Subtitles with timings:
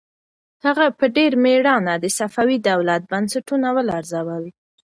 [0.65, 4.43] هغه په ډېر مېړانه د صفوي دولت بنسټونه ولړزول.